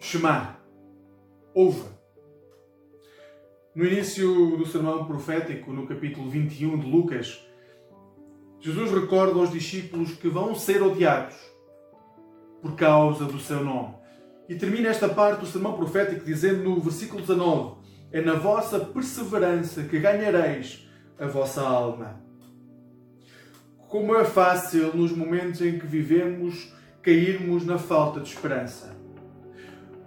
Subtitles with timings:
[0.00, 0.56] Shema,
[1.52, 1.82] ouve.
[3.74, 7.44] No início do sermão profético, no capítulo 21 de Lucas,
[8.60, 11.36] Jesus recorda aos discípulos que vão ser odiados
[12.62, 13.94] por causa do seu nome.
[14.48, 17.76] E termina esta parte do sermão profético dizendo no versículo 19:
[18.12, 20.88] É na vossa perseverança que ganhareis
[21.18, 22.22] a vossa alma.
[23.88, 28.97] Como é fácil, nos momentos em que vivemos, cairmos na falta de esperança.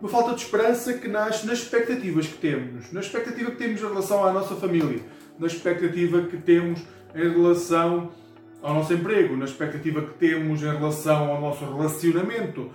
[0.01, 3.87] Uma falta de esperança que nasce nas expectativas que temos, na expectativa que temos em
[3.87, 4.99] relação à nossa família,
[5.37, 6.81] na expectativa que temos
[7.13, 8.09] em relação
[8.63, 12.71] ao nosso emprego, na expectativa que temos em relação ao nosso relacionamento,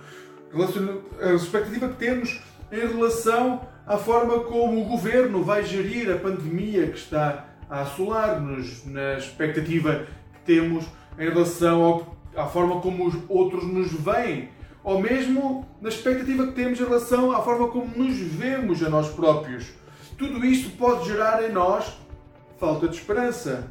[1.21, 2.41] a expectativa que temos
[2.71, 8.85] em relação à forma como o governo vai gerir a pandemia que está a assolar-nos,
[8.85, 10.85] na expectativa que temos
[11.19, 14.47] em relação ao, à forma como os outros nos veem,
[14.87, 19.09] ou mesmo na expectativa que temos em relação à forma como nos vemos a nós
[19.09, 19.73] próprios.
[20.17, 21.97] Tudo isto pode gerar em nós
[22.57, 23.69] falta de esperança.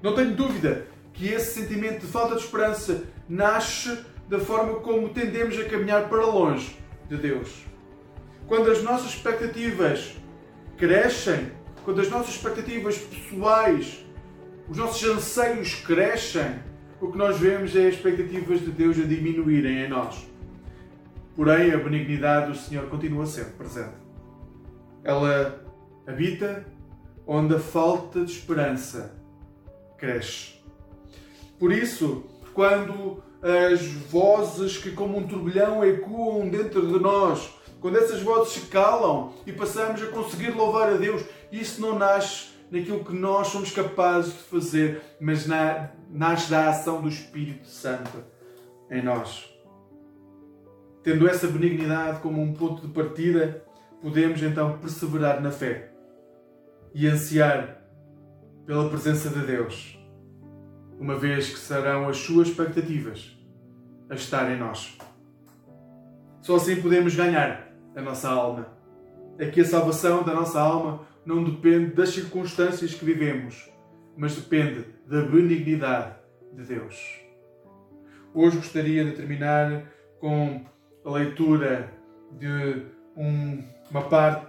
[0.00, 5.58] Não tenho dúvida que esse sentimento de falta de esperança nasce da forma como tendemos
[5.58, 7.64] a caminhar para longe de Deus.
[8.46, 10.12] Quando as nossas expectativas
[10.76, 11.50] crescem,
[11.84, 14.06] quando as nossas expectativas pessoais,
[14.68, 16.62] os nossos anseios crescem,
[17.02, 20.24] o que nós vemos é as expectativas de Deus a diminuírem em nós.
[21.34, 23.94] Porém, a benignidade do Senhor continua sempre presente.
[25.02, 25.64] Ela
[26.06, 26.64] habita
[27.26, 29.18] onde a falta de esperança
[29.98, 30.52] cresce.
[31.58, 32.22] Por isso,
[32.54, 38.60] quando as vozes que, como um turbilhão, ecoam dentro de nós, quando essas vozes se
[38.68, 43.70] calam e passamos a conseguir louvar a Deus, isso não nasce naquilo que nós somos
[43.70, 48.24] capazes de fazer, mas na, nasce da ação do Espírito Santo
[48.90, 49.52] em nós.
[51.02, 53.62] Tendo essa benignidade como um ponto de partida,
[54.00, 55.92] podemos então perseverar na fé
[56.94, 57.82] e ansiar
[58.64, 59.98] pela presença de Deus,
[60.98, 63.36] uma vez que serão as suas expectativas
[64.08, 64.96] a estar em nós.
[66.40, 68.68] Só assim podemos ganhar a nossa alma.
[69.38, 73.70] É que a salvação da nossa alma não depende das circunstâncias que vivemos,
[74.16, 76.16] mas depende da benignidade
[76.52, 77.20] de Deus.
[78.34, 79.84] Hoje gostaria de terminar
[80.18, 80.64] com
[81.04, 81.92] a leitura
[82.38, 84.46] de um, uma parte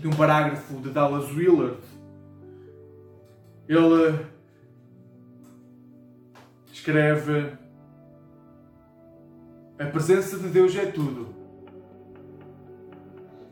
[0.00, 1.80] de um parágrafo de Dallas Willard.
[3.68, 4.26] Ele
[6.72, 7.52] escreve:
[9.78, 11.34] A presença de Deus é tudo.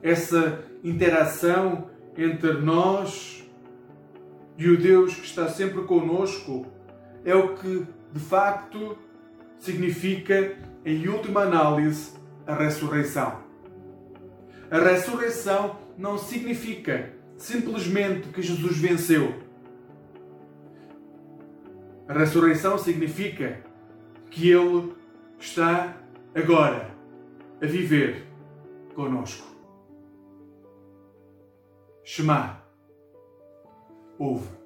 [0.02, 3.44] Essa interação entre nós
[4.56, 6.66] e o Deus que está sempre conosco
[7.24, 8.98] é o que de facto
[9.58, 12.12] significa, em última análise,
[12.46, 13.40] a ressurreição.
[14.70, 19.34] A ressurreição não significa simplesmente que Jesus venceu.
[22.08, 23.60] A ressurreição significa
[24.30, 24.92] que Ele
[25.38, 25.96] está
[26.34, 26.90] agora
[27.62, 28.26] a viver
[28.94, 29.46] conosco.
[32.12, 32.56] Shema.
[34.18, 34.59] Ouve.